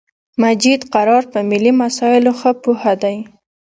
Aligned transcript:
مجید 0.41 0.81
قرار 0.93 1.23
په 1.31 1.39
ملی 1.49 1.71
مسایلو 1.81 2.31
خه 2.39 2.51
پوهه 2.63 2.93
دی 3.01 3.17